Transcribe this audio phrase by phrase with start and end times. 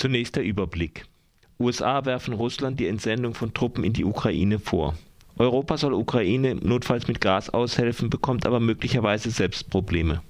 [0.00, 1.04] Zunächst der Überblick.
[1.58, 4.94] USA werfen Russland die Entsendung von Truppen in die Ukraine vor.
[5.36, 10.22] Europa soll Ukraine notfalls mit Gas aushelfen, bekommt aber möglicherweise selbst Probleme.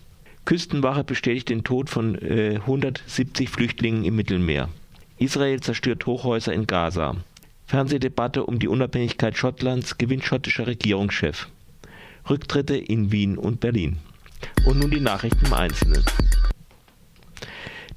[0.45, 4.71] Küstenwache bestätigt den Tod von äh, 170 Flüchtlingen im Mittelmeer.
[5.19, 7.15] Israel zerstört Hochhäuser in Gaza.
[7.67, 11.47] Fernsehdebatte um die Unabhängigkeit Schottlands gewinnt schottischer Regierungschef.
[12.29, 13.99] Rücktritte in Wien und Berlin.
[14.67, 16.05] Und nun die Nachrichten im Einzelnen.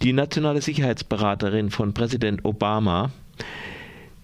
[0.02, 3.12] Die nationale Sicherheitsberaterin von Präsident Obama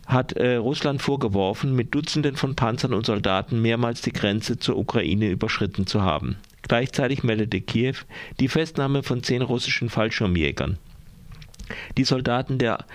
[0.05, 5.29] hat äh, Russland vorgeworfen, mit Dutzenden von Panzern und Soldaten mehrmals die Grenze zur Ukraine
[5.29, 6.37] überschritten zu haben.
[6.63, 7.93] Gleichzeitig meldete Kiew
[8.39, 10.77] die Festnahme von zehn russischen Fallschirmjägern.
[11.97, 12.85] Die Soldaten der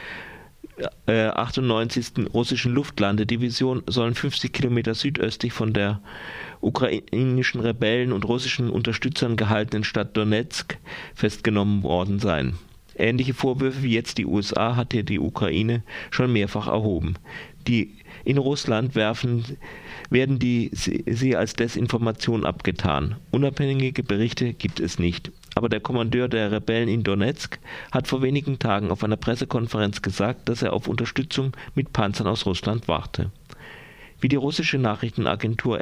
[1.07, 2.33] äh, 98.
[2.33, 6.01] russischen Luftlandedivision sollen 50 Kilometer südöstlich von der
[6.65, 10.79] ukrainischen Rebellen und russischen Unterstützern gehaltenen Stadt Donetsk
[11.15, 12.55] festgenommen worden sein.
[12.97, 17.15] Ähnliche Vorwürfe wie jetzt die USA hatte die Ukraine schon mehrfach erhoben.
[17.67, 19.45] Die in Russland werfen,
[20.11, 23.17] werden die, sie als Desinformation abgetan.
[23.31, 25.33] Unabhängige Berichte gibt es nicht.
[25.55, 27.59] Aber der Kommandeur der Rebellen in Donetsk
[27.93, 32.47] hat vor wenigen Tagen auf einer Pressekonferenz gesagt, dass er auf Unterstützung mit Panzern aus
[32.47, 33.31] Russland warte.
[34.21, 35.81] Wie die russische Nachrichtenagentur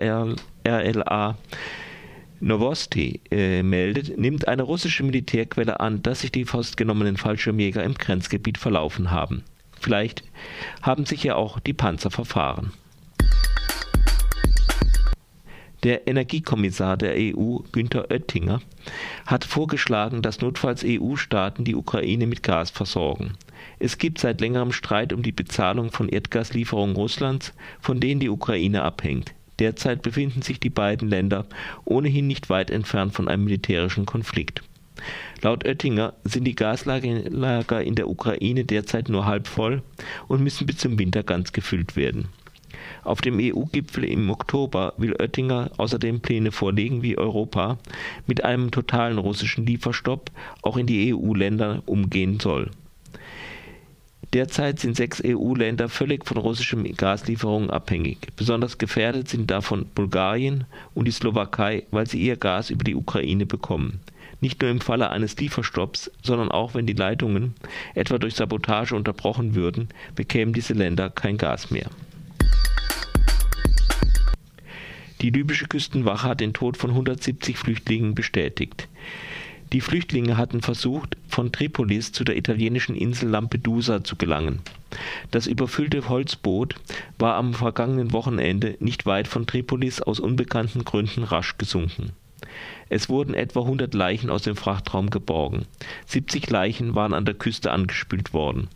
[0.66, 1.38] RLA
[2.40, 8.58] Novosti äh, meldet, nimmt eine russische Militärquelle an, dass sich die festgenommenen Fallschirmjäger im Grenzgebiet
[8.58, 9.44] verlaufen haben.
[9.80, 10.24] Vielleicht
[10.82, 12.72] haben sich ja auch die Panzer verfahren.
[15.82, 18.60] Der Energiekommissar der EU, Günther Oettinger,
[19.26, 23.32] hat vorgeschlagen, dass notfalls EU-Staaten die Ukraine mit Gas versorgen.
[23.80, 28.82] Es gibt seit längerem Streit um die Bezahlung von Erdgaslieferungen Russlands, von denen die Ukraine
[28.82, 29.34] abhängt.
[29.58, 31.46] Derzeit befinden sich die beiden Länder
[31.84, 34.62] ohnehin nicht weit entfernt von einem militärischen Konflikt.
[35.40, 39.82] Laut Oettinger sind die Gaslager in der Ukraine derzeit nur halb voll
[40.28, 42.28] und müssen bis zum Winter ganz gefüllt werden.
[43.04, 47.78] Auf dem EU-Gipfel im Oktober will Oettinger außerdem Pläne vorlegen, wie Europa
[48.26, 50.30] mit einem totalen russischen Lieferstopp
[50.62, 52.70] auch in die EU-Länder umgehen soll.
[54.32, 58.28] Derzeit sind sechs EU-Länder völlig von russischen Gaslieferungen abhängig.
[58.36, 60.64] Besonders gefährdet sind davon Bulgarien
[60.94, 64.00] und die Slowakei, weil sie ihr Gas über die Ukraine bekommen.
[64.40, 67.54] Nicht nur im Falle eines Lieferstopps, sondern auch wenn die Leitungen
[67.94, 71.90] etwa durch Sabotage unterbrochen würden, bekämen diese Länder kein Gas mehr.
[75.22, 78.88] Die libysche Küstenwache hat den Tod von 170 Flüchtlingen bestätigt.
[79.72, 84.58] Die Flüchtlinge hatten versucht, von Tripolis zu der italienischen Insel Lampedusa zu gelangen.
[85.30, 86.74] Das überfüllte Holzboot
[87.18, 92.10] war am vergangenen Wochenende nicht weit von Tripolis aus unbekannten Gründen rasch gesunken.
[92.90, 95.66] Es wurden etwa 100 Leichen aus dem Frachtraum geborgen.
[96.06, 98.68] 70 Leichen waren an der Küste angespült worden.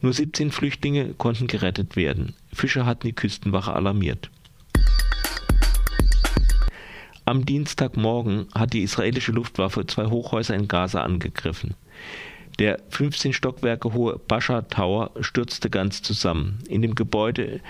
[0.00, 2.34] Nur 17 Flüchtlinge konnten gerettet werden.
[2.52, 4.30] Fischer hatten die Küstenwache alarmiert.
[7.32, 11.72] Am Dienstagmorgen hat die israelische Luftwaffe zwei Hochhäuser in Gaza angegriffen.
[12.58, 16.58] Der 15 Stockwerke hohe Bascha Tower stürzte ganz zusammen.
[16.68, 17.62] In dem Gebäude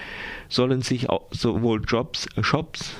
[0.48, 2.96] sollen sich sowohl Jobs, Shops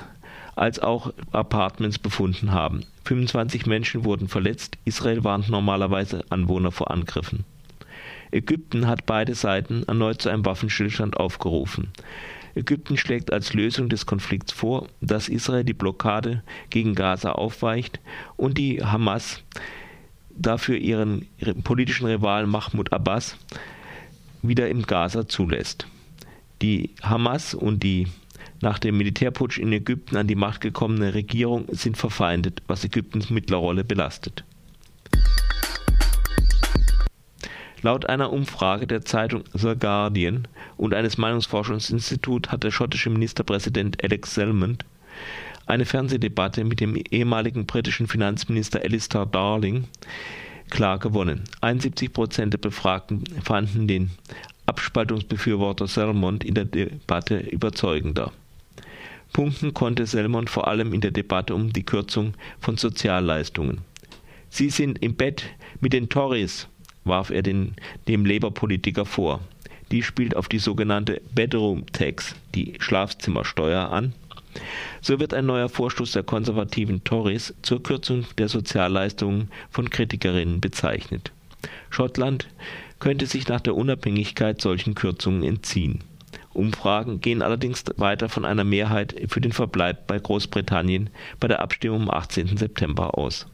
[0.54, 2.84] als auch Apartments befunden haben.
[3.06, 4.78] 25 Menschen wurden verletzt.
[4.84, 7.44] Israel warnt normalerweise Anwohner vor Angriffen.
[8.30, 11.90] Ägypten hat beide Seiten erneut zu einem Waffenstillstand aufgerufen.
[12.54, 18.00] Ägypten schlägt als Lösung des Konflikts vor, dass Israel die Blockade gegen Gaza aufweicht
[18.36, 19.42] und die Hamas
[20.30, 21.26] dafür ihren
[21.64, 23.36] politischen Rivalen Mahmoud Abbas
[24.42, 25.86] wieder im Gaza zulässt.
[26.60, 28.08] Die Hamas und die
[28.60, 33.82] nach dem Militärputsch in Ägypten an die Macht gekommene Regierung sind verfeindet, was Ägyptens Mittlerrolle
[33.82, 34.44] belastet.
[37.82, 44.34] Laut einer Umfrage der Zeitung The Guardian und eines Meinungsforschungsinstituts hat der schottische Ministerpräsident Alex
[44.34, 44.84] Salmond
[45.66, 49.84] eine Fernsehdebatte mit dem ehemaligen britischen Finanzminister Alistair Darling
[50.70, 51.42] klar gewonnen.
[51.60, 54.10] 71 Prozent der Befragten fanden den
[54.66, 58.32] Abspaltungsbefürworter Salmond in der Debatte überzeugender.
[59.32, 63.78] Punkten konnte Salmond vor allem in der Debatte um die Kürzung von Sozialleistungen.
[64.50, 65.44] Sie sind im Bett
[65.80, 66.68] mit den Tories,
[67.04, 67.74] warf er den,
[68.08, 69.40] dem Labour-Politiker vor.
[69.90, 74.14] Die spielt auf die sogenannte Bedroom Tax, die Schlafzimmersteuer, an.
[75.00, 81.32] So wird ein neuer Vorstoß der konservativen Tories zur Kürzung der Sozialleistungen von Kritikerinnen bezeichnet.
[81.90, 82.48] Schottland
[82.98, 86.04] könnte sich nach der Unabhängigkeit solchen Kürzungen entziehen.
[86.54, 91.10] Umfragen gehen allerdings weiter von einer Mehrheit für den Verbleib bei Großbritannien
[91.40, 92.56] bei der Abstimmung am 18.
[92.56, 93.46] September aus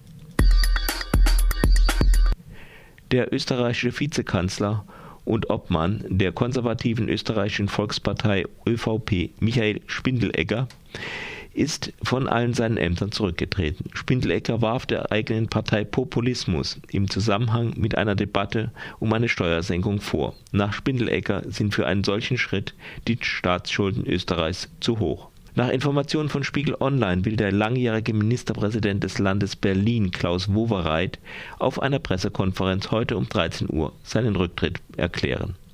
[3.10, 4.84] der österreichische Vizekanzler
[5.24, 10.68] und Obmann der konservativen österreichischen Volkspartei ÖVP Michael Spindelegger
[11.52, 13.90] ist von allen seinen Ämtern zurückgetreten.
[13.92, 18.70] Spindelegger warf der eigenen Partei Populismus im Zusammenhang mit einer Debatte
[19.00, 20.34] um eine Steuersenkung vor.
[20.52, 22.74] Nach Spindelegger sind für einen solchen Schritt
[23.08, 25.28] die Staatsschulden Österreichs zu hoch.
[25.54, 31.18] Nach Informationen von Spiegel Online will der langjährige Ministerpräsident des Landes Berlin, Klaus Wowereit,
[31.58, 35.56] auf einer Pressekonferenz heute um 13 Uhr seinen Rücktritt erklären